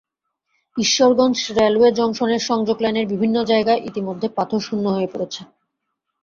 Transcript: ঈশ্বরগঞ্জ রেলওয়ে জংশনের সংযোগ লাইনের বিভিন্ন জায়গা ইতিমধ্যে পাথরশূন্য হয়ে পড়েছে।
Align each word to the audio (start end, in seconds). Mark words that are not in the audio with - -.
ঈশ্বরগঞ্জ 0.77 1.37
রেলওয়ে 1.57 1.89
জংশনের 1.91 2.41
সংযোগ 2.41 2.77
লাইনের 2.81 3.05
বিভিন্ন 3.07 3.37
জায়গা 3.43 3.73
ইতিমধ্যে 3.89 4.27
পাথরশূন্য 4.29 4.85
হয়ে 4.87 5.11
পড়েছে। 5.11 5.41